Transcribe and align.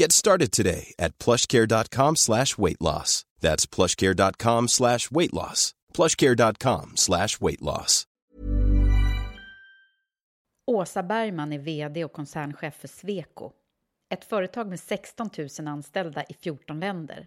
Get 0.00 0.12
started 0.12 0.52
today 0.52 0.94
at 0.98 1.18
plushcare.com 1.18 2.16
slash 2.16 2.58
weight 2.58 2.80
loss. 2.80 3.24
That's 3.40 3.66
plushcare.com 3.66 4.68
slash 4.68 5.10
weight 5.10 5.32
loss. 5.32 5.74
plushcare.com 5.94 6.92
slash 6.94 7.40
weight 7.40 7.62
loss. 7.62 8.04
Åsa 10.66 11.02
Bergman 11.02 11.52
är 11.52 11.58
VD 11.58 12.04
och 12.04 12.12
koncernchef 12.12 12.74
för 12.74 12.88
Sweco. 12.88 13.52
Ett 14.14 14.24
företag 14.24 14.68
med 14.68 14.80
16 14.80 15.30
000 15.58 15.68
anställda 15.68 16.24
i 16.28 16.34
14 16.34 16.80
länder. 16.80 17.26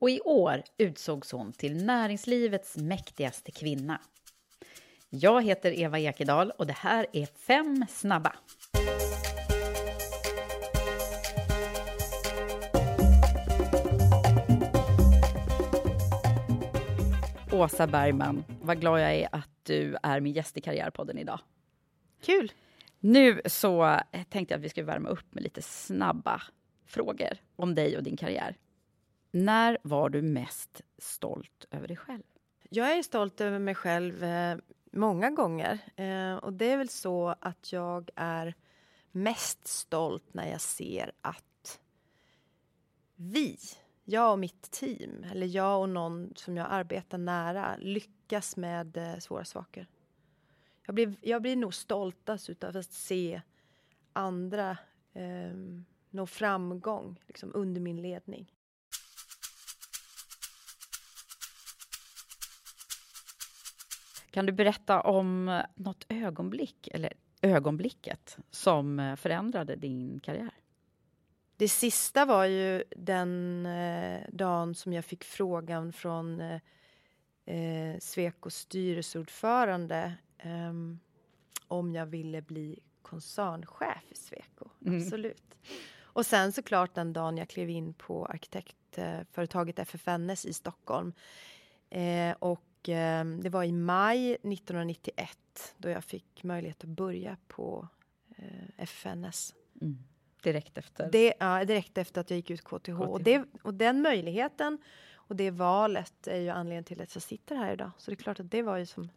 Och 0.00 0.10
i 0.10 0.20
år 0.20 0.62
utsågs 0.78 1.32
hon 1.32 1.52
till 1.52 1.84
näringslivets 1.84 2.76
mäktigaste 2.76 3.50
kvinna. 3.50 4.00
Jag 5.10 5.44
heter 5.44 5.72
Eva 5.72 5.98
Ekedal 5.98 6.50
och 6.50 6.66
det 6.66 6.76
här 6.76 7.06
är 7.12 7.26
Fem 7.26 7.86
snabba. 7.88 8.32
Åsa 17.52 17.86
Bergman, 17.86 18.44
vad 18.62 18.80
glad 18.80 19.00
jag 19.00 19.14
är 19.14 19.28
att 19.32 19.48
du 19.62 19.96
är 20.02 20.20
min 20.20 20.32
gäst 20.32 20.56
i 20.56 20.60
Karriärpodden 20.60 21.18
idag. 21.18 21.40
Kul! 22.22 22.52
Nu 23.00 23.40
så 23.46 24.00
tänkte 24.28 24.54
jag 24.54 24.58
att 24.58 24.64
vi 24.64 24.68
skulle 24.68 24.86
värma 24.86 25.08
upp 25.08 25.34
med 25.34 25.42
lite 25.42 25.62
snabba 25.62 26.42
frågor 26.86 27.38
om 27.56 27.74
dig 27.74 27.96
och 27.96 28.02
din 28.02 28.16
karriär. 28.16 28.56
När 29.30 29.78
var 29.82 30.08
du 30.08 30.22
mest 30.22 30.80
stolt 30.98 31.64
över 31.70 31.88
dig 31.88 31.96
själv? 31.96 32.22
Jag 32.70 32.98
är 32.98 33.02
stolt 33.02 33.40
över 33.40 33.58
mig 33.58 33.74
själv 33.74 34.24
eh, 34.24 34.56
många 34.92 35.30
gånger. 35.30 35.78
Eh, 35.96 36.34
och 36.34 36.52
det 36.52 36.70
är 36.72 36.76
väl 36.76 36.88
så 36.88 37.34
att 37.40 37.72
jag 37.72 38.10
är 38.16 38.54
mest 39.10 39.66
stolt 39.66 40.34
när 40.34 40.50
jag 40.50 40.60
ser 40.60 41.12
att 41.20 41.80
vi, 43.16 43.58
jag 44.04 44.32
och 44.32 44.38
mitt 44.38 44.70
team, 44.70 45.24
eller 45.30 45.46
jag 45.46 45.80
och 45.80 45.88
någon 45.88 46.32
som 46.36 46.56
jag 46.56 46.66
arbetar 46.70 47.18
nära, 47.18 47.76
lyckas 47.78 48.56
med 48.56 48.96
eh, 48.96 49.18
svåra 49.18 49.44
saker. 49.44 49.86
Jag 50.86 50.94
blir, 50.94 51.16
jag 51.20 51.42
blir 51.42 51.56
nog 51.56 51.74
stoltast 51.74 52.50
utav 52.50 52.76
att 52.76 52.92
se 52.92 53.42
andra 54.12 54.70
eh, 55.12 55.52
nå 56.10 56.26
framgång 56.26 57.20
liksom, 57.26 57.50
under 57.54 57.80
min 57.80 58.02
ledning. 58.02 58.52
Kan 64.30 64.46
du 64.46 64.52
berätta 64.52 65.00
om 65.00 65.62
något 65.74 66.06
ögonblick, 66.08 66.88
eller 66.92 67.12
ögonblicket, 67.42 68.38
som 68.50 68.98
eh, 68.98 69.16
förändrade 69.16 69.76
din 69.76 70.20
karriär? 70.20 70.61
Det 71.56 71.68
sista 71.68 72.24
var 72.24 72.44
ju 72.44 72.84
den 72.96 73.66
eh, 73.66 74.20
dagen 74.32 74.74
som 74.74 74.92
jag 74.92 75.04
fick 75.04 75.24
frågan 75.24 75.92
från 75.92 76.40
eh, 76.40 76.60
eh 77.46 77.98
Svekos 77.98 78.56
styrelseordförande 78.56 80.14
eh, 80.38 80.72
om 81.68 81.94
jag 81.94 82.06
ville 82.06 82.42
bli 82.42 82.78
koncernchef 83.02 84.04
i 84.10 84.14
Sweco. 84.14 84.68
Mm. 84.86 85.02
Absolut. 85.02 85.54
Och 86.12 86.26
sen 86.26 86.52
såklart 86.52 86.94
den 86.94 87.12
dagen 87.12 87.36
jag 87.36 87.48
klev 87.48 87.70
in 87.70 87.94
på 87.94 88.26
arkitektföretaget 88.26 89.78
FFNS 89.78 90.46
i 90.46 90.52
Stockholm. 90.52 91.12
Eh, 91.90 92.36
och 92.38 92.88
eh, 92.88 93.24
det 93.24 93.48
var 93.48 93.64
i 93.64 93.72
maj 93.72 94.32
1991 94.32 95.74
då 95.76 95.88
jag 95.88 96.04
fick 96.04 96.44
möjlighet 96.44 96.84
att 96.84 96.90
börja 96.90 97.36
på 97.48 97.88
eh, 98.36 98.84
FFNS. 98.84 99.54
Mm. 99.80 99.98
Direkt 100.42 100.78
efter? 100.78 101.08
Det, 101.12 101.34
ja, 101.40 101.64
direkt 101.64 101.98
efter 101.98 102.20
att 102.20 102.30
jag 102.30 102.36
gick 102.36 102.50
ut 102.50 102.64
KTH. 102.64 102.78
KTH. 102.78 103.00
Och, 103.00 103.22
det, 103.22 103.44
och 103.62 103.74
den 103.74 104.02
möjligheten 104.02 104.78
och 105.14 105.36
det 105.36 105.50
valet 105.50 106.26
är 106.26 106.40
ju 106.40 106.48
anledningen 106.48 106.84
till 106.84 107.02
att 107.02 107.14
jag 107.14 107.22
sitter 107.22 107.56
här 107.56 107.72
idag. 107.72 107.90
Så 107.98 108.10
det 108.10 108.14
är 108.14 108.22
klart 108.22 108.40
att 108.40 108.50
det 108.50 108.62
var 108.62 108.76
ju 108.76 108.86
som 108.86 109.08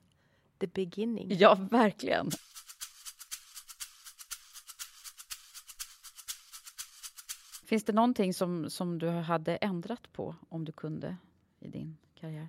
the 0.59 0.67
beginning. 0.67 1.27
Ja, 1.29 1.55
verkligen. 1.71 2.31
Finns 7.65 7.83
det 7.83 7.93
någonting 7.93 8.33
som, 8.33 8.69
som 8.69 8.99
du 8.99 9.09
hade 9.09 9.55
ändrat 9.55 10.13
på 10.13 10.35
om 10.49 10.65
du 10.65 10.71
kunde 10.71 11.17
i 11.59 11.67
din 11.67 11.97
karriär? 12.15 12.47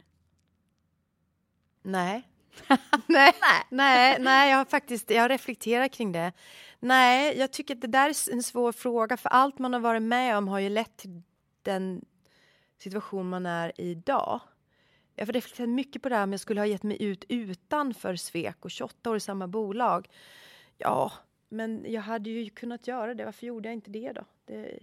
Nej. 1.83 2.29
nej, 3.07 3.33
nej, 3.71 4.17
nej, 4.21 4.51
jag 4.51 4.59
har 4.59 4.65
faktiskt 4.65 5.11
jag 5.11 5.31
reflekterat 5.31 5.93
kring 5.93 6.13
det. 6.13 6.33
Nej, 6.81 7.39
jag 7.39 7.53
tycker 7.53 7.75
att 7.75 7.81
det 7.81 7.87
där 7.87 8.09
är 8.09 8.33
en 8.33 8.43
svår 8.43 8.73
fråga 8.73 9.17
för 9.17 9.29
allt 9.29 9.59
man 9.59 9.73
har 9.73 9.81
varit 9.81 10.03
med 10.03 10.39
om 10.39 10.49
har 10.49 10.59
ju 10.59 10.69
lett 10.69 10.97
till 10.97 11.23
den 11.63 12.05
situation 12.79 13.29
man 13.29 13.47
är 13.47 13.81
i 13.81 13.91
idag. 13.91 14.41
Jag 15.15 15.27
har 15.27 15.33
reflekterat 15.33 15.69
mycket 15.69 16.03
på 16.03 16.09
det 16.09 16.17
här 16.17 16.23
om 16.23 16.33
jag 16.33 16.41
skulle 16.41 16.61
ha 16.61 16.67
gett 16.67 16.83
mig 16.83 17.03
ut 17.03 17.25
utanför 17.29 18.17
Svek 18.17 18.65
och 18.65 18.71
28 18.71 19.11
år 19.11 19.17
i 19.17 19.21
samma 19.21 19.49
bolag. 19.49 20.09
Ja, 20.79 21.13
men 21.49 21.85
jag 21.89 22.03
hade 22.03 22.31
ju 22.31 22.51
kunnat 22.51 22.87
göra 22.87 23.15
det. 23.15 23.25
Varför 23.25 23.47
gjorde 23.47 23.69
jag 23.69 23.75
inte 23.75 23.91
det 23.91 24.13
då? 24.13 24.25
Det, 24.45 24.79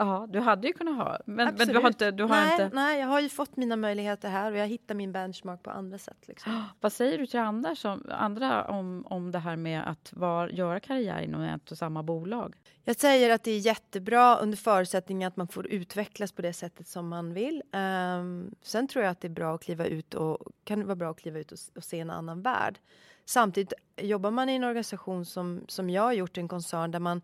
Ja, 0.00 0.26
du 0.28 0.40
hade 0.40 0.66
ju 0.66 0.72
kunnat 0.72 0.96
ha. 0.96 1.18
Men, 1.24 1.54
men 1.54 1.68
du 1.68 1.78
har 1.78 1.88
inte... 1.88 2.10
Du 2.10 2.22
har 2.22 2.30
nej, 2.30 2.52
inte... 2.52 2.70
nej, 2.72 3.00
jag 3.00 3.06
har 3.06 3.20
ju 3.20 3.28
fått 3.28 3.56
mina 3.56 3.76
möjligheter 3.76 4.28
här 4.28 4.52
och 4.52 4.58
jag 4.58 4.66
hittar 4.66 4.94
min 4.94 5.12
benchmark 5.12 5.62
på 5.62 5.70
andra 5.70 5.98
sätt. 5.98 6.28
Liksom. 6.28 6.64
Vad 6.80 6.92
säger 6.92 7.18
du 7.18 7.26
till 7.26 7.40
andra, 7.40 7.74
som, 7.74 8.06
andra 8.10 8.64
om, 8.64 9.06
om 9.06 9.30
det 9.30 9.38
här 9.38 9.56
med 9.56 9.90
att 9.90 10.12
var, 10.12 10.48
göra 10.48 10.80
karriär 10.80 11.20
inom 11.20 11.40
ett 11.40 11.70
och 11.70 11.78
samma 11.78 12.02
bolag? 12.02 12.54
Jag 12.84 12.96
säger 12.96 13.30
att 13.30 13.42
det 13.42 13.50
är 13.50 13.58
jättebra 13.58 14.36
under 14.36 14.56
förutsättning 14.56 15.24
att 15.24 15.36
man 15.36 15.48
får 15.48 15.66
utvecklas 15.66 16.32
på 16.32 16.42
det 16.42 16.52
sättet 16.52 16.88
som 16.88 17.08
man 17.08 17.34
vill. 17.34 17.62
Um, 17.72 18.54
sen 18.62 18.88
tror 18.88 19.04
jag 19.04 19.10
att 19.10 19.20
det 19.20 19.28
är 19.28 19.32
bra 19.32 19.54
att 19.54 19.62
kliva 19.62 19.86
ut 19.86 20.14
och 20.14 20.38
kan 20.64 20.84
vara 20.84 20.96
bra 20.96 21.10
att 21.10 21.20
kliva 21.20 21.38
ut 21.38 21.52
och, 21.52 21.58
och 21.76 21.84
se 21.84 22.00
en 22.00 22.10
annan 22.10 22.42
värld. 22.42 22.78
Samtidigt 23.24 23.72
jobbar 23.96 24.30
man 24.30 24.48
i 24.48 24.54
en 24.54 24.64
organisation 24.64 25.24
som, 25.24 25.64
som 25.68 25.90
jag 25.90 26.02
har 26.02 26.12
gjort 26.12 26.38
en 26.38 26.48
koncern 26.48 26.90
där 26.90 27.00
man 27.00 27.22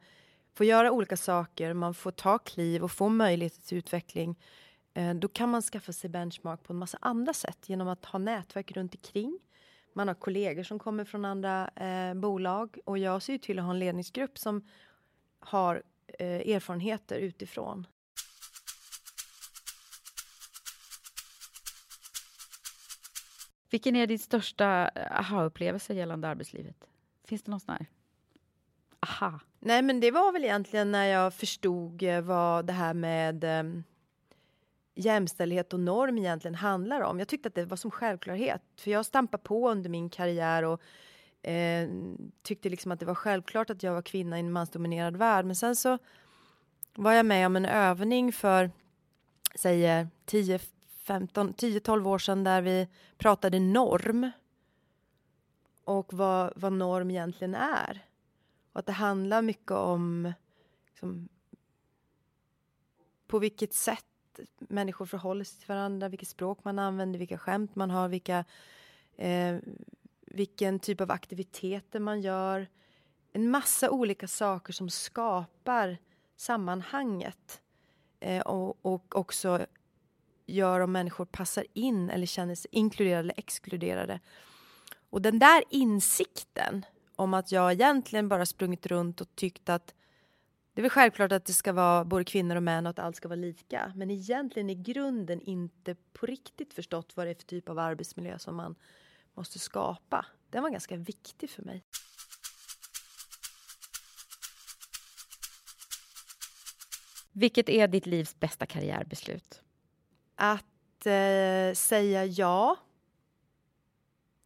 får 0.54 0.66
göra 0.66 0.92
olika 0.92 1.16
saker, 1.16 1.74
man 1.74 1.94
får 1.94 2.10
ta 2.10 2.38
kliv 2.38 2.84
och 2.84 2.90
få 2.90 3.08
möjlighet 3.08 3.64
till 3.64 3.78
utveckling. 3.78 4.38
Eh, 4.94 5.14
då 5.14 5.28
kan 5.28 5.50
man 5.50 5.62
skaffa 5.62 5.92
sig 5.92 6.10
benchmark 6.10 6.62
på 6.62 6.72
en 6.72 6.78
massa 6.78 6.98
andra 7.00 7.32
sätt 7.32 7.68
genom 7.68 7.88
att 7.88 8.04
ha 8.04 8.18
nätverk 8.18 8.72
runt 8.72 8.94
omkring. 8.94 9.38
Man 9.92 10.08
har 10.08 10.14
kollegor 10.14 10.62
som 10.62 10.78
kommer 10.78 11.04
från 11.04 11.24
andra 11.24 11.68
eh, 11.68 12.14
bolag 12.14 12.78
och 12.84 12.98
jag 12.98 13.22
ser 13.22 13.38
till 13.38 13.58
att 13.58 13.64
ha 13.64 13.72
en 13.72 13.78
ledningsgrupp 13.78 14.38
som 14.38 14.68
har 15.40 15.82
eh, 16.18 16.54
erfarenheter 16.54 17.18
utifrån. 17.18 17.86
Vilken 23.70 23.96
är 23.96 24.06
din 24.06 24.18
största 24.18 24.90
aha-upplevelse 25.10 25.94
gällande 25.94 26.28
arbetslivet? 26.28 26.76
Finns 27.24 27.42
det 27.42 27.50
någon 27.50 27.60
sån 27.60 27.74
här? 27.74 27.86
Aha. 29.00 29.40
Nej, 29.66 29.82
men 29.82 30.00
det 30.00 30.10
var 30.10 30.32
väl 30.32 30.44
egentligen 30.44 30.92
när 30.92 31.06
jag 31.06 31.34
förstod 31.34 32.02
eh, 32.02 32.20
vad 32.20 32.66
det 32.66 32.72
här 32.72 32.94
med 32.94 33.44
eh, 33.44 33.62
jämställdhet 34.94 35.72
och 35.72 35.80
norm 35.80 36.18
egentligen 36.18 36.54
handlar 36.54 37.00
om. 37.00 37.18
Jag 37.18 37.28
tyckte 37.28 37.48
att 37.48 37.54
det 37.54 37.64
var 37.64 37.76
som 37.76 37.90
självklarhet, 37.90 38.62
för 38.76 38.90
jag 38.90 39.06
stampade 39.06 39.42
på 39.42 39.70
under 39.70 39.90
min 39.90 40.10
karriär 40.10 40.62
och 40.62 40.80
eh, 41.48 41.88
tyckte 42.42 42.68
liksom 42.68 42.92
att 42.92 43.00
det 43.00 43.06
var 43.06 43.14
självklart 43.14 43.70
att 43.70 43.82
jag 43.82 43.94
var 43.94 44.02
kvinna 44.02 44.36
i 44.36 44.40
en 44.40 44.52
mansdominerad 44.52 45.16
värld. 45.16 45.44
Men 45.44 45.56
sen 45.56 45.76
så 45.76 45.98
var 46.94 47.12
jag 47.12 47.26
med 47.26 47.46
om 47.46 47.56
en 47.56 47.66
övning 47.66 48.32
för, 48.32 48.70
säger 49.54 50.08
10, 50.24 50.58
15, 51.04 51.54
10-12 51.54 52.08
år 52.08 52.18
sedan 52.18 52.44
där 52.44 52.62
vi 52.62 52.88
pratade 53.18 53.60
norm 53.60 54.30
och 55.84 56.14
vad, 56.14 56.52
vad 56.56 56.72
norm 56.72 57.10
egentligen 57.10 57.54
är. 57.54 58.04
Och 58.74 58.80
att 58.80 58.86
det 58.86 58.92
handlar 58.92 59.42
mycket 59.42 59.70
om 59.70 60.32
liksom, 60.86 61.28
på 63.26 63.38
vilket 63.38 63.72
sätt 63.72 64.04
människor 64.58 65.06
förhåller 65.06 65.44
sig 65.44 65.58
till 65.58 65.68
varandra, 65.68 66.08
vilket 66.08 66.28
språk 66.28 66.64
man 66.64 66.78
använder, 66.78 67.18
vilka 67.18 67.38
skämt 67.38 67.76
man 67.76 67.90
har, 67.90 68.08
vilka, 68.08 68.44
eh, 69.16 69.56
vilken 70.20 70.78
typ 70.78 71.00
av 71.00 71.10
aktiviteter 71.10 72.00
man 72.00 72.20
gör. 72.20 72.68
En 73.32 73.50
massa 73.50 73.90
olika 73.90 74.28
saker 74.28 74.72
som 74.72 74.90
skapar 74.90 75.98
sammanhanget 76.36 77.60
eh, 78.20 78.40
och, 78.40 78.86
och 78.86 79.16
också 79.16 79.66
gör 80.46 80.80
om 80.80 80.92
människor 80.92 81.24
passar 81.24 81.66
in 81.72 82.10
eller 82.10 82.26
känner 82.26 82.54
sig 82.54 82.68
inkluderade 82.72 83.20
eller 83.20 83.38
exkluderade. 83.38 84.20
Och 85.10 85.22
den 85.22 85.38
där 85.38 85.64
insikten 85.70 86.84
om 87.16 87.34
att 87.34 87.52
jag 87.52 87.72
egentligen 87.72 88.28
bara 88.28 88.46
sprungit 88.46 88.86
runt 88.86 89.20
och 89.20 89.36
tyckt 89.36 89.68
att 89.68 89.94
det 90.74 90.80
är 90.80 90.82
väl 90.82 90.90
självklart 90.90 91.32
att 91.32 91.44
det 91.44 91.52
ska 91.52 91.72
vara 91.72 92.04
både 92.04 92.24
kvinnor 92.24 92.56
och 92.56 92.62
män 92.62 92.86
och 92.86 92.90
att 92.90 92.98
allt 92.98 93.16
ska 93.16 93.28
vara 93.28 93.36
lika. 93.36 93.92
Men 93.96 94.10
egentligen 94.10 94.70
i 94.70 94.74
grunden 94.74 95.40
inte 95.40 95.96
på 96.12 96.26
riktigt 96.26 96.74
förstått 96.74 97.16
vad 97.16 97.26
det 97.26 97.30
är 97.30 97.34
för 97.34 97.42
typ 97.42 97.68
av 97.68 97.78
arbetsmiljö 97.78 98.38
som 98.38 98.56
man 98.56 98.74
måste 99.34 99.58
skapa. 99.58 100.26
Den 100.50 100.62
var 100.62 100.70
ganska 100.70 100.96
viktig 100.96 101.50
för 101.50 101.62
mig. 101.62 101.84
Vilket 107.32 107.68
är 107.68 107.88
ditt 107.88 108.06
livs 108.06 108.40
bästa 108.40 108.66
karriärbeslut? 108.66 109.62
Att 110.34 111.06
eh, 111.06 111.74
säga 111.74 112.24
ja. 112.24 112.76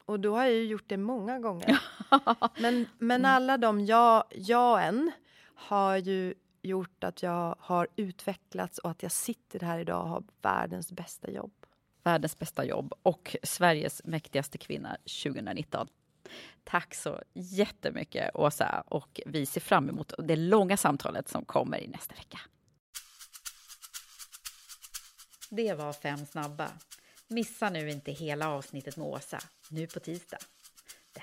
Och 0.05 0.21
då 0.21 0.37
har 0.37 0.45
jag 0.45 0.55
ju 0.55 0.65
gjort 0.65 0.89
det 0.89 0.97
många 0.97 1.39
gånger. 1.39 1.83
men, 2.59 2.87
men 2.99 3.21
mm. 3.21 3.31
alla 3.31 3.59
de 3.59 3.87
ja, 3.87 4.29
jaen 4.35 5.11
har 5.55 5.97
ju 5.97 6.35
gjort 6.63 7.05
att 7.05 7.23
jag 7.23 7.57
har 7.59 7.89
utvecklats 7.97 8.79
och 8.79 8.91
att 8.91 9.03
jag 9.03 9.13
sitter 9.13 9.61
här 9.61 9.79
idag 9.79 10.03
och 10.03 10.09
har 10.09 10.25
världens 10.43 10.93
bästa 10.93 11.31
jobb. 11.31 11.53
Världens 12.03 12.39
bästa 12.39 12.65
jobb 12.65 12.95
och 13.03 13.37
Sveriges 13.43 14.05
mäktigaste 14.05 14.59
kvinna 14.59 14.97
2019. 15.23 15.89
Tack 16.65 16.95
så 16.95 17.23
jättemycket 17.35 18.31
Åsa 18.35 18.85
och 18.87 19.21
vi 19.27 19.47
ser 19.47 19.61
fram 19.61 19.89
emot 19.89 20.13
det 20.19 20.37
långa 20.37 20.77
samtalet 20.77 21.29
som 21.29 21.45
kommer 21.45 21.79
i 21.79 21.89
nästa 21.89 22.15
vecka. 22.15 22.39
Det 25.51 25.75
var 25.75 25.93
fem 25.93 26.27
snabba. 26.27 26.69
Missa 27.29 27.71
nu 27.71 27.91
inte 27.91 28.13
hela 28.13 28.49
avsnittet 28.49 28.97
med 28.97 29.07
Åsa, 29.07 29.39
nu 29.69 29.87
på 29.87 30.01
tisdag. 30.01 30.39